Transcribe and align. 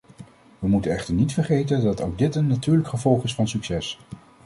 We 0.59 0.67
moeten 0.67 0.91
echter 0.91 1.13
niet 1.13 1.33
vergeten 1.33 1.83
dat 1.83 2.01
ook 2.01 2.17
dit 2.17 2.35
een 2.35 2.47
natuurlijk 2.47 2.87
gevolg 2.87 3.23
is 3.23 3.33
van 3.35 3.47
succes. 3.47 3.99